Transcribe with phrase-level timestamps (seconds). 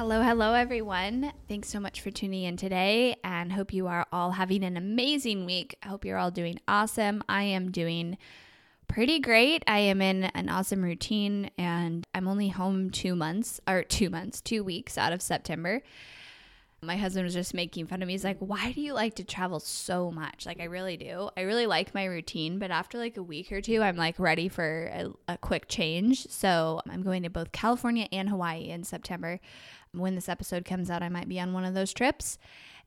[0.00, 1.30] Hello, hello, everyone.
[1.46, 5.44] Thanks so much for tuning in today and hope you are all having an amazing
[5.44, 5.76] week.
[5.82, 7.22] I hope you're all doing awesome.
[7.28, 8.16] I am doing
[8.88, 9.62] pretty great.
[9.66, 14.40] I am in an awesome routine and I'm only home two months, or two months,
[14.40, 15.82] two weeks out of September.
[16.82, 18.14] My husband was just making fun of me.
[18.14, 20.46] He's like, Why do you like to travel so much?
[20.46, 21.30] Like, I really do.
[21.36, 24.48] I really like my routine, but after like a week or two, I'm like ready
[24.48, 26.26] for a, a quick change.
[26.28, 29.40] So I'm going to both California and Hawaii in September
[29.92, 32.38] when this episode comes out, I might be on one of those trips.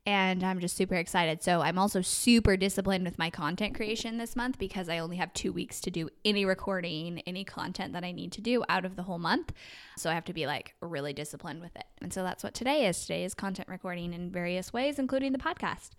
[0.06, 1.42] And I'm just super excited.
[1.42, 5.34] So, I'm also super disciplined with my content creation this month because I only have
[5.34, 8.98] two weeks to do any recording, any content that I need to do out of
[8.98, 9.54] the whole month.
[9.98, 11.86] So, I have to be like really disciplined with it.
[12.02, 13.00] And so, that's what today is.
[13.00, 15.92] Today is content recording in various ways, including the podcast.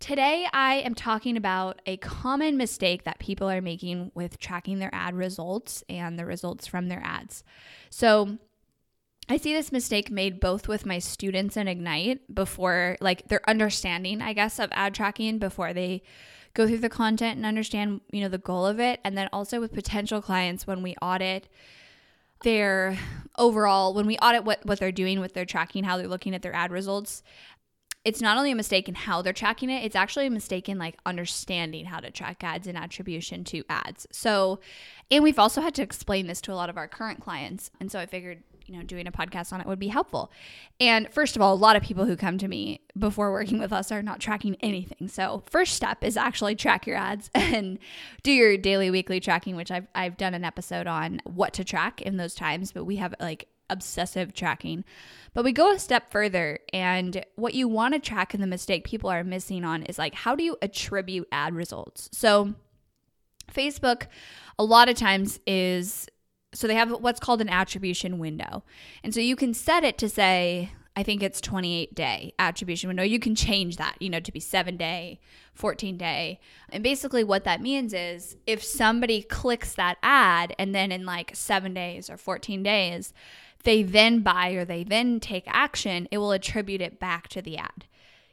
[0.00, 4.94] Today, I am talking about a common mistake that people are making with tracking their
[4.94, 7.44] ad results and the results from their ads.
[7.90, 8.38] So,
[9.28, 14.22] I see this mistake made both with my students in Ignite before, like their understanding,
[14.22, 16.02] I guess, of ad tracking before they
[16.54, 19.00] go through the content and understand, you know, the goal of it.
[19.04, 21.48] And then also with potential clients when we audit
[22.42, 22.96] their
[23.36, 26.42] overall, when we audit what, what they're doing with their tracking, how they're looking at
[26.42, 27.22] their ad results.
[28.04, 30.78] It's not only a mistake in how they're tracking it, it's actually a mistake in
[30.78, 34.06] like understanding how to track ads and attribution to ads.
[34.12, 34.60] So,
[35.10, 37.72] and we've also had to explain this to a lot of our current clients.
[37.80, 40.30] And so I figured you know, doing a podcast on it would be helpful.
[40.80, 43.72] And first of all, a lot of people who come to me before working with
[43.72, 45.08] us are not tracking anything.
[45.08, 47.78] So, first step is actually track your ads and
[48.22, 52.02] do your daily, weekly tracking, which I've, I've done an episode on what to track
[52.02, 54.84] in those times, but we have like obsessive tracking.
[55.34, 58.84] But we go a step further, and what you want to track and the mistake
[58.84, 62.08] people are missing on is like, how do you attribute ad results?
[62.12, 62.54] So,
[63.52, 64.06] Facebook,
[64.58, 66.08] a lot of times, is
[66.56, 68.64] so they have what's called an attribution window.
[69.04, 73.02] And so you can set it to say, I think it's 28 day attribution window.
[73.02, 75.20] You can change that, you know, to be seven day,
[75.52, 76.40] 14 day.
[76.70, 81.36] And basically, what that means is if somebody clicks that ad and then in like
[81.36, 83.12] seven days or 14 days,
[83.64, 87.58] they then buy or they then take action, it will attribute it back to the
[87.58, 87.84] ad.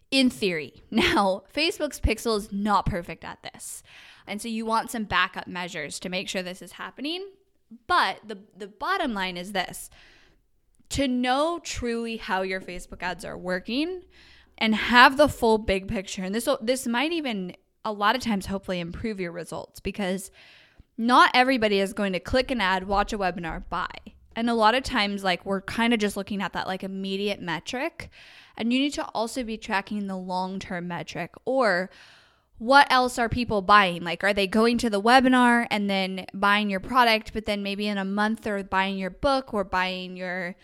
[0.10, 0.84] In theory.
[0.92, 3.84] Now, Facebook's pixel is not perfect at this.
[4.26, 7.28] And so you want some backup measures to make sure this is happening.
[7.88, 9.90] But the the bottom line is this.
[10.90, 14.04] To know truly how your Facebook ads are working
[14.58, 16.24] and have the full big picture.
[16.24, 20.32] And this this might even a lot of times hopefully improve your results because
[20.98, 23.88] not everybody is going to click an ad, watch a webinar, buy.
[24.36, 27.42] And a lot of times like we're kind of just looking at that like immediate
[27.42, 28.10] metric
[28.58, 31.90] and you need to also be tracking the long-term metric or
[32.58, 34.04] what else are people buying?
[34.04, 37.88] Like, are they going to the webinar and then buying your product, but then maybe
[37.88, 40.56] in a month they're buying your book or buying your,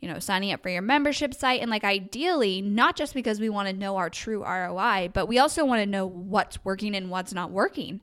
[0.00, 1.60] you know, signing up for your membership site?
[1.60, 5.38] And like, ideally, not just because we want to know our true ROI, but we
[5.38, 8.02] also want to know what's working and what's not working.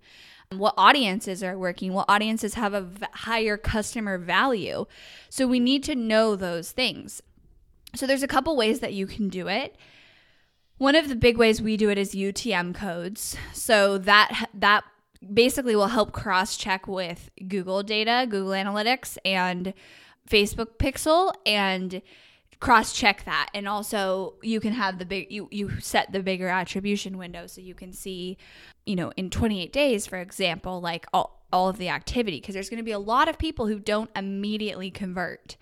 [0.51, 1.93] What audiences are working?
[1.93, 4.85] What audiences have a v- higher customer value?
[5.29, 7.21] So we need to know those things.
[7.95, 9.75] So there's a couple ways that you can do it.
[10.77, 13.37] One of the big ways we do it is UTM codes.
[13.53, 14.83] So that that
[15.33, 19.73] basically will help cross check with Google data, Google Analytics and
[20.29, 22.01] Facebook Pixel and
[22.59, 26.47] cross check that and also you can have the big you you set the bigger
[26.47, 28.37] attribution window so you can see
[28.85, 32.69] you know in 28 days for example like all, all of the activity because there's
[32.69, 35.57] going to be a lot of people who don't immediately convert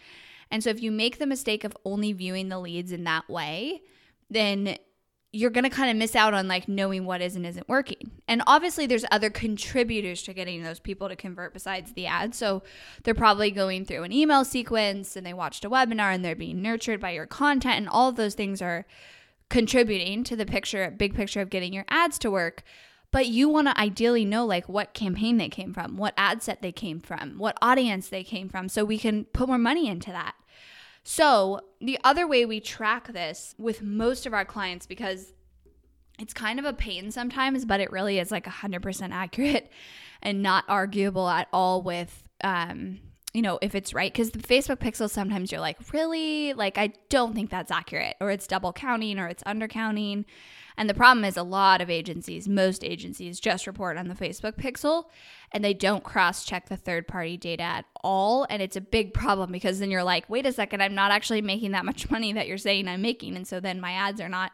[0.52, 3.82] and so if you make the mistake of only viewing the leads in that way
[4.30, 4.78] then
[5.36, 8.12] you're going to kind of miss out on like knowing what is and isn't working.
[8.28, 12.36] And obviously there's other contributors to getting those people to convert besides the ad.
[12.36, 12.62] So
[13.04, 16.62] they're probably going through an email sequence and they watched a webinar and they're being
[16.62, 18.86] nurtured by your content and all of those things are
[19.50, 22.62] contributing to the picture, big picture of getting your ads to work.
[23.10, 26.62] But you want to ideally know like what campaign they came from, what ad set
[26.62, 30.12] they came from, what audience they came from so we can put more money into
[30.12, 30.36] that.
[31.04, 35.34] So, the other way we track this with most of our clients, because
[36.18, 39.70] it's kind of a pain sometimes, but it really is like 100% accurate
[40.22, 43.00] and not arguable at all with, um,
[43.34, 44.14] you know, if it's right.
[44.14, 46.54] Because the Facebook pixel, sometimes you're like, really?
[46.54, 50.24] Like, I don't think that's accurate, or it's double counting, or it's undercounting.
[50.78, 54.58] And the problem is, a lot of agencies, most agencies, just report on the Facebook
[54.58, 55.06] pixel
[55.52, 58.48] and they don't cross check the third party data at all.
[58.50, 61.42] And it's a big problem because then you're like, wait a second, I'm not actually
[61.42, 63.36] making that much money that you're saying I'm making.
[63.36, 64.52] And so then my ads are not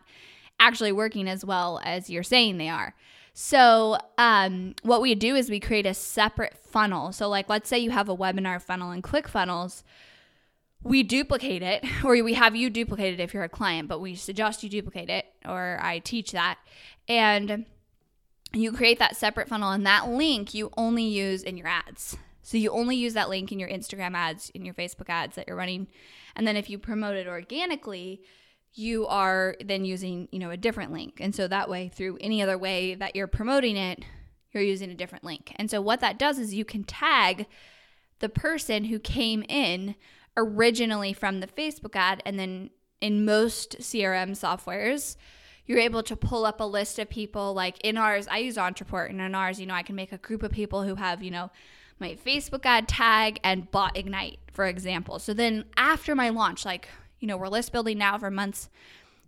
[0.60, 2.94] actually working as well as you're saying they are.
[3.33, 7.13] So, um, what we do is we create a separate funnel.
[7.13, 9.83] So, like, let's say you have a webinar funnel in ClickFunnels
[10.83, 14.15] we duplicate it or we have you duplicate it if you're a client but we
[14.15, 16.57] suggest you duplicate it or i teach that.
[17.07, 17.65] And
[18.53, 22.18] you create that separate funnel and that link you only use in your ads.
[22.41, 25.47] So you only use that link in your instagram ads in your facebook ads that
[25.47, 25.88] you're running.
[26.36, 28.21] And then if you promote it organically
[28.74, 31.18] you are then using you know a different link.
[31.19, 34.03] And so that way through any other way that you're promoting it
[34.51, 35.53] you're using a different link.
[35.57, 37.45] And so what that does is you can tag
[38.19, 39.95] the person who came in
[40.36, 42.21] originally from the Facebook ad.
[42.25, 42.69] And then
[43.01, 45.16] in most CRM softwares,
[45.66, 49.10] you're able to pull up a list of people like in ours, I use Ontraport,
[49.10, 51.31] and in ours, you know, I can make a group of people who have, you
[51.31, 51.51] know,
[52.00, 55.19] my Facebook ad tag and bought Ignite, for example.
[55.19, 56.88] So then after my launch, like,
[57.19, 58.69] you know, we're list building now for months,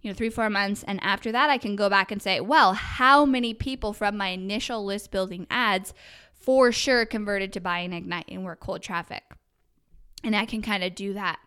[0.01, 0.83] you know, three, four months.
[0.83, 4.29] And after that, I can go back and say, well, how many people from my
[4.29, 5.93] initial list building ads
[6.33, 9.23] for sure converted to buy buying Ignite and were cold traffic?
[10.23, 11.39] and I can kind of do that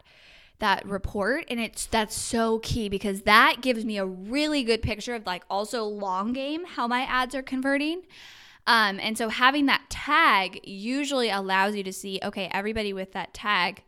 [0.61, 5.15] that report and it's that's so key because that gives me a really good picture
[5.15, 8.03] of like also long game how my ads are converting.
[8.67, 13.35] Um, and so having that tag usually allows you to see okay everybody with that
[13.35, 13.83] tag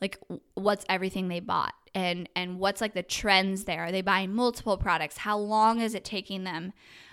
[0.00, 0.18] like
[0.54, 3.84] what's everything they bought and and what's like the trends there?
[3.84, 5.18] Are they buying multiple products?
[5.18, 6.72] How long is it taking them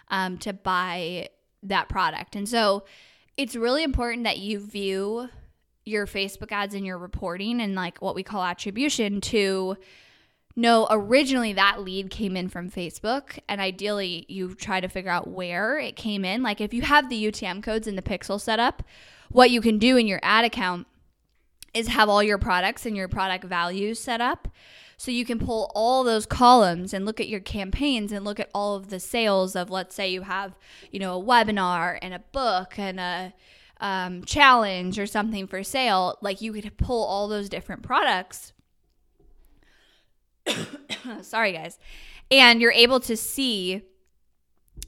[0.10, 1.30] um, to buy
[1.63, 2.36] that product?
[2.36, 2.84] And so
[3.38, 5.30] it's really important that you view
[5.86, 9.78] your Facebook ads and your reporting and like what we call attribution to
[10.56, 15.28] know originally that lead came in from Facebook and ideally you try to figure out
[15.28, 16.42] where it came in.
[16.42, 18.84] Like if you have the UTM codes in the pixel setup,
[19.30, 20.88] what you can do in your ad account
[21.74, 24.48] is have all your products and your product values set up.
[24.98, 28.50] So you can pull all those columns and look at your campaigns and look at
[28.54, 30.56] all of the sales of let's say you have,
[30.90, 33.34] you know, a webinar and a book and a
[33.80, 38.54] um, challenge or something for sale, like you could pull all those different products.
[41.22, 41.80] Sorry, guys.
[42.31, 43.83] And you're able to see,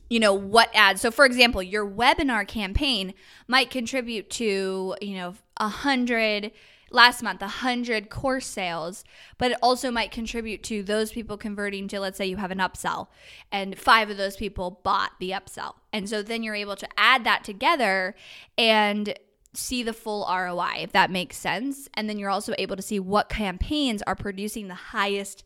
[0.10, 1.01] you know, what ads.
[1.01, 3.13] So, for example, your webinar campaign
[3.48, 6.51] might contribute to, you know, a hundred
[6.92, 9.04] last month 100 course sales
[9.38, 12.60] but it also might contribute to those people converting to let's say you have an
[12.60, 13.07] upsell
[13.51, 15.75] and five of those people bought the upsell.
[15.94, 18.16] And so then you're able to add that together
[18.57, 19.18] and
[19.54, 21.88] see the full ROI if that makes sense.
[21.94, 25.44] And then you're also able to see what campaigns are producing the highest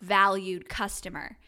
[0.00, 1.38] valued customer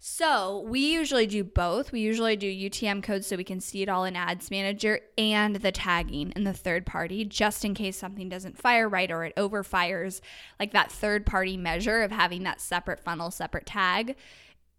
[0.00, 1.90] so we usually do both.
[1.90, 5.56] We usually do UTM codes so we can see it all in Ads Manager and
[5.56, 9.34] the tagging in the third party, just in case something doesn't fire right or it
[9.36, 10.20] overfires.
[10.60, 14.14] Like that third party measure of having that separate funnel, separate tag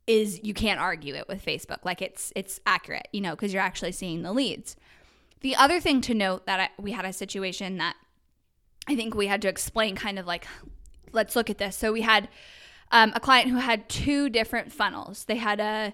[0.08, 1.84] is you can't argue it with Facebook.
[1.84, 4.78] Like it's it's accurate, you know, because you're actually seeing the leads.
[5.42, 7.96] The other thing to note that I, we had a situation that
[8.88, 10.48] I think we had to explain kind of like
[11.12, 11.76] let's look at this.
[11.76, 12.30] So we had
[12.92, 15.26] um, a client who had two different funnels.
[15.26, 15.94] They had a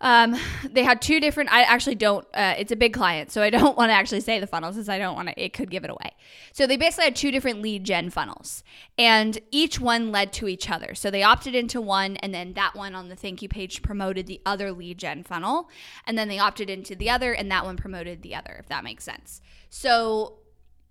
[0.00, 1.52] um, they had two different.
[1.52, 2.24] I actually don't.
[2.32, 4.88] Uh, it's a big client, so I don't want to actually say the funnels, because
[4.88, 5.42] I don't want to.
[5.42, 6.12] It could give it away.
[6.52, 8.62] So they basically had two different lead gen funnels,
[8.96, 10.94] and each one led to each other.
[10.94, 14.26] So they opted into one, and then that one on the thank you page promoted
[14.26, 15.68] the other lead gen funnel,
[16.06, 18.56] and then they opted into the other, and that one promoted the other.
[18.58, 19.40] If that makes sense.
[19.68, 20.38] So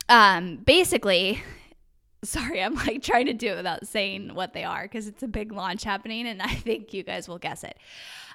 [0.09, 1.41] um, basically,
[2.23, 5.27] sorry, I'm like trying to do it without saying what they are because it's a
[5.27, 7.77] big launch happening and I think you guys will guess it.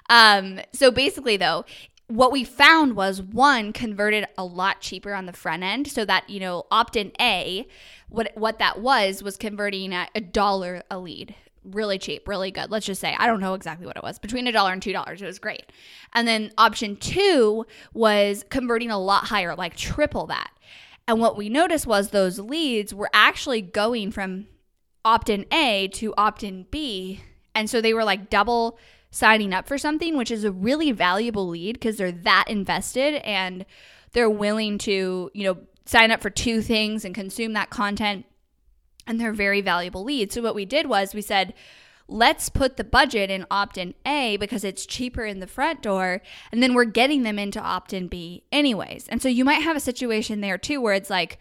[0.09, 1.65] Um, so basically, though,
[2.07, 6.29] what we found was one converted a lot cheaper on the front end so that
[6.29, 7.65] you know opt-in a
[8.09, 12.71] what what that was was converting at a dollar a lead really cheap, really good.
[12.71, 14.93] Let's just say, I don't know exactly what it was, between a dollar and two
[14.93, 15.21] dollars.
[15.21, 15.71] It was great.
[16.13, 20.51] And then option two was converting a lot higher, like triple that.
[21.07, 24.47] And what we noticed was those leads were actually going from
[25.03, 27.21] opt in A to opt in B.
[27.53, 28.77] And so they were like double
[29.11, 33.65] signing up for something, which is a really valuable lead because they're that invested and
[34.13, 38.25] they're willing to, you know, sign up for two things and consume that content.
[39.05, 40.33] And they're very valuable leads.
[40.33, 41.53] So what we did was we said,
[42.07, 46.21] let's put the budget in opt in A because it's cheaper in the front door.
[46.51, 49.07] And then we're getting them into opt in B anyways.
[49.07, 51.39] And so you might have a situation there too where it's like,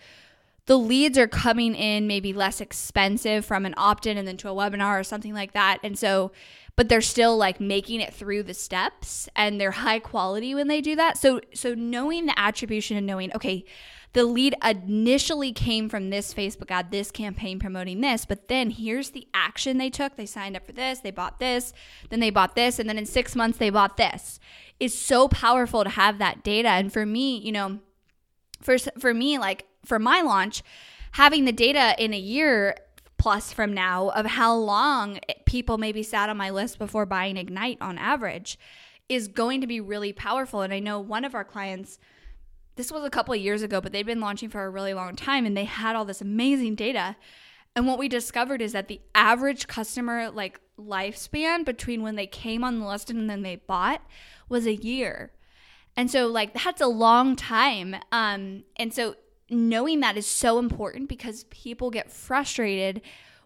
[0.66, 4.48] the leads are coming in maybe less expensive from an opt in and then to
[4.48, 5.78] a webinar or something like that.
[5.82, 6.30] And so,
[6.76, 10.80] but they're still like making it through the steps and they're high quality when they
[10.80, 11.18] do that.
[11.18, 13.64] So, so knowing the attribution and knowing, okay,
[14.12, 19.10] the lead initially came from this Facebook ad, this campaign promoting this, but then here's
[19.10, 20.16] the action they took.
[20.16, 21.72] They signed up for this, they bought this,
[22.10, 24.38] then they bought this, and then in six months they bought this.
[24.78, 26.68] It's so powerful to have that data.
[26.68, 27.78] And for me, you know,
[28.60, 30.62] for for me, like for my launch,
[31.12, 32.76] having the data in a year
[33.18, 37.78] plus from now of how long people maybe sat on my list before buying Ignite
[37.80, 38.58] on average
[39.08, 40.62] is going to be really powerful.
[40.62, 41.98] And I know one of our clients,
[42.76, 45.14] this was a couple of years ago, but they've been launching for a really long
[45.14, 47.16] time and they had all this amazing data.
[47.74, 52.64] And what we discovered is that the average customer like lifespan between when they came
[52.64, 54.02] on the list and then they bought
[54.48, 55.32] was a year.
[55.96, 57.96] And so like that's a long time.
[58.10, 59.16] Um and so
[59.50, 63.02] knowing that is so important because people get frustrated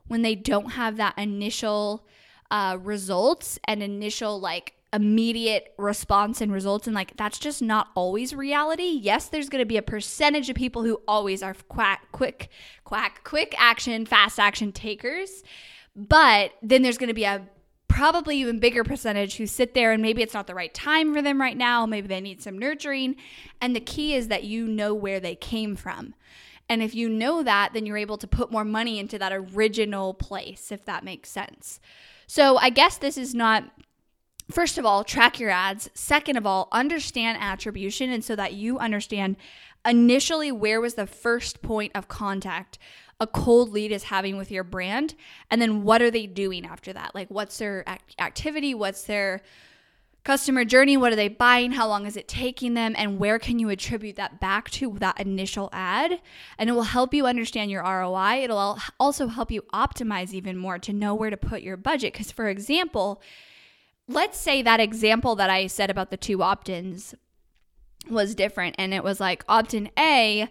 [0.06, 2.06] when they don't have that initial
[2.50, 8.34] uh, results and initial like immediate response and results and like that's just not always
[8.34, 12.48] reality yes there's going to be a percentage of people who always are quack quick
[12.84, 15.42] quack quick action fast action takers
[15.94, 17.46] but then there's going to be a
[17.88, 21.22] probably even bigger percentage who sit there and maybe it's not the right time for
[21.22, 21.86] them right now.
[21.86, 23.16] Maybe they need some nurturing.
[23.60, 26.14] And the key is that you know where they came from.
[26.68, 30.12] And if you know that, then you're able to put more money into that original
[30.12, 31.80] place, if that makes sense.
[32.26, 33.64] So I guess this is not,
[34.50, 35.90] first of all, track your ads.
[35.94, 38.10] Second of all, understand attribution.
[38.10, 39.36] And so that you understand
[39.86, 42.78] initially where was the first point of contact
[43.20, 45.14] a cold lead is having with your brand
[45.50, 47.14] and then what are they doing after that?
[47.14, 48.74] Like what's their act- activity?
[48.74, 49.40] What's their
[50.22, 50.96] customer journey?
[50.96, 51.72] What are they buying?
[51.72, 52.94] How long is it taking them?
[52.98, 56.20] And where can you attribute that back to that initial ad?
[56.58, 60.78] And it will help you understand your ROI it'll also help you optimize even more
[60.80, 62.12] to know where to put your budget.
[62.12, 63.22] Cuz for example
[64.08, 67.14] let's say that example that I said about the two opt-ins
[68.08, 70.48] was different and it was like opt-in A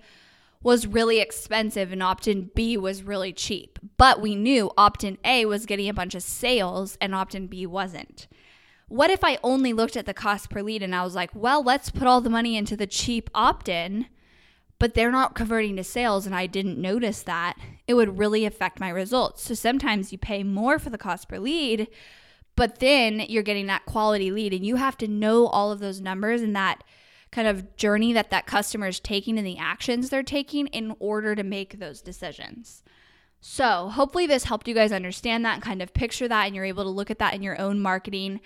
[0.61, 3.77] was really expensive and opt in B was really cheap.
[3.97, 7.47] But we knew opt in A was getting a bunch of sales and opt in
[7.47, 8.27] B wasn't.
[8.87, 11.63] What if I only looked at the cost per lead and I was like, well,
[11.63, 14.07] let's put all the money into the cheap opt in,
[14.79, 17.57] but they're not converting to sales and I didn't notice that?
[17.87, 19.43] It would really affect my results.
[19.43, 21.87] So sometimes you pay more for the cost per lead,
[22.55, 26.01] but then you're getting that quality lead and you have to know all of those
[26.01, 26.83] numbers and that
[27.31, 31.35] kind of journey that that customer is taking and the actions they're taking in order
[31.35, 32.83] to make those decisions.
[33.41, 36.65] So, hopefully, this helped you guys understand that and kind of picture that, and you're
[36.65, 38.39] able to look at that in your own marketing.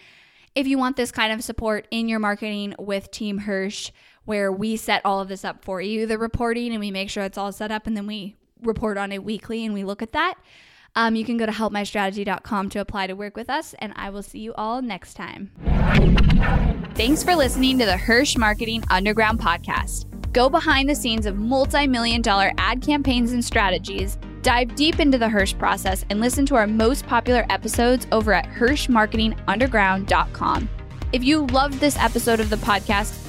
[0.56, 3.92] If you want this kind of support in your marketing with Team Hirsch,
[4.26, 7.24] where we set all of this up for you, the reporting, and we make sure
[7.24, 10.12] it's all set up, and then we report on it weekly and we look at
[10.12, 10.36] that.
[10.96, 14.24] Um, you can go to helpmystrategy.com to apply to work with us, and I will
[14.24, 15.52] see you all next time.
[16.96, 20.06] Thanks for listening to the Hirsch Marketing Underground podcast.
[20.34, 25.18] Go behind the scenes of multi million dollar ad campaigns and strategies, dive deep into
[25.18, 30.70] the Hirsch process, and listen to our most popular episodes over at HirschMarketingUnderground.com.
[31.12, 33.29] If you loved this episode of the podcast,